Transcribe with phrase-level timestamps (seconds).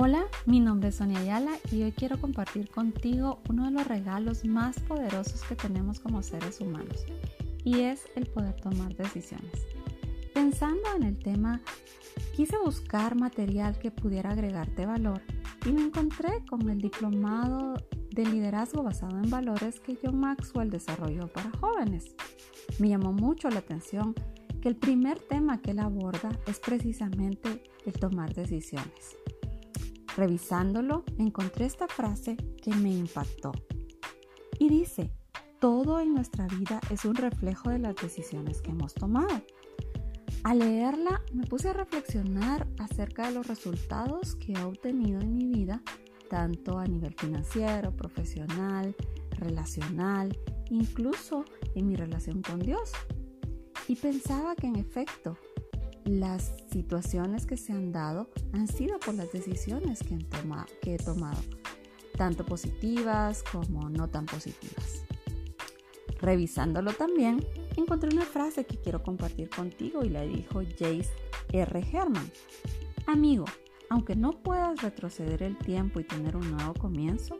[0.00, 4.44] Hola, mi nombre es Sonia Ayala y hoy quiero compartir contigo uno de los regalos
[4.44, 7.04] más poderosos que tenemos como seres humanos
[7.64, 9.66] y es el poder tomar decisiones.
[10.32, 11.60] Pensando en el tema,
[12.36, 15.20] quise buscar material que pudiera agregarte valor
[15.66, 17.74] y me encontré con el diplomado
[18.12, 22.14] de liderazgo basado en valores que John Maxwell desarrolló para jóvenes.
[22.78, 24.14] Me llamó mucho la atención
[24.62, 29.16] que el primer tema que él aborda es precisamente el tomar decisiones.
[30.18, 33.52] Revisándolo, encontré esta frase que me impactó.
[34.58, 35.12] Y dice,
[35.60, 39.42] todo en nuestra vida es un reflejo de las decisiones que hemos tomado.
[40.42, 45.46] Al leerla me puse a reflexionar acerca de los resultados que he obtenido en mi
[45.46, 45.84] vida,
[46.28, 48.96] tanto a nivel financiero, profesional,
[49.30, 50.36] relacional,
[50.68, 51.44] incluso
[51.76, 52.90] en mi relación con Dios.
[53.86, 55.38] Y pensaba que en efecto
[56.08, 60.00] las situaciones que se han dado han sido por las decisiones
[60.80, 61.40] que, he tomado,
[62.16, 65.04] tanto positivas como no tan positivas.
[66.20, 67.46] Revisándolo también,
[67.76, 71.10] encontré una frase que quiero compartir contigo y la dijo Jace
[71.52, 71.86] R.
[71.92, 72.30] Herman.
[73.06, 73.44] Amigo,
[73.88, 77.38] aunque no puedas retroceder el tiempo y tener un nuevo comienzo,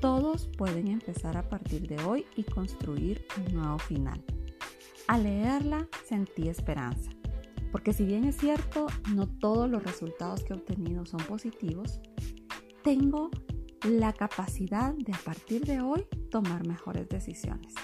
[0.00, 4.22] todos pueden empezar a partir de hoy y construir un nuevo final.
[5.08, 7.10] Al leerla sentí esperanza
[7.72, 12.00] porque si bien es cierto, no todos los resultados que he obtenido son positivos,
[12.84, 13.30] tengo
[13.88, 17.74] la capacidad de a partir de hoy tomar mejores decisiones.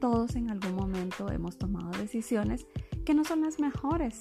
[0.00, 2.66] Todos en algún momento hemos tomado decisiones
[3.04, 4.20] que no son las mejores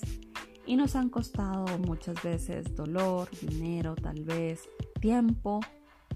[0.66, 4.68] y nos han costado muchas veces dolor, dinero, tal vez
[5.00, 5.60] tiempo,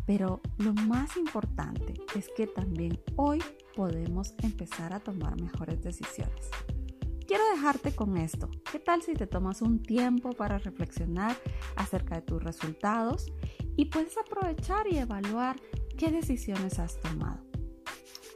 [0.08, 3.40] pero lo más importante es que también hoy
[3.76, 6.50] podemos empezar a tomar mejores decisiones
[7.30, 8.50] quiero dejarte con esto.
[8.72, 11.38] ¿Qué tal si te tomas un tiempo para reflexionar
[11.76, 13.32] acerca de tus resultados
[13.78, 15.56] y puedes aprovechar y evaluar
[15.96, 17.46] qué decisiones has tomado?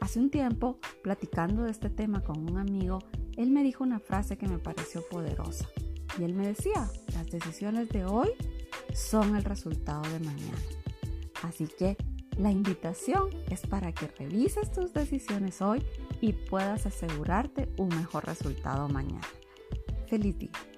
[0.00, 3.00] Hace un tiempo, platicando de este tema con un amigo,
[3.36, 5.68] él me dijo una frase que me pareció poderosa.
[6.16, 8.28] Y él me decía, las decisiones de hoy
[8.94, 10.62] son el resultado de mañana.
[11.42, 11.96] Así que
[12.38, 15.84] la invitación es para que revises tus decisiones hoy
[16.20, 19.26] y puedas asegurarte un mejor resultado mañana.
[20.06, 20.73] Feliz día.